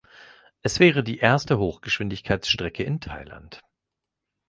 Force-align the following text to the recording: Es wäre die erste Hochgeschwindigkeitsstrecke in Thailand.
Es 0.63 0.79
wäre 0.79 1.03
die 1.03 1.19
erste 1.19 1.59
Hochgeschwindigkeitsstrecke 1.59 2.81
in 2.83 3.01
Thailand. 3.01 3.61